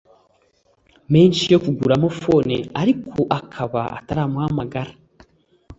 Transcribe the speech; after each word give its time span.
menshi 1.13 1.43
yo 1.53 1.59
kuguramo 1.65 2.07
phone 2.21 2.55
ariko 2.81 3.19
akaba 3.39 3.81
ataramuhamagara 3.97 4.91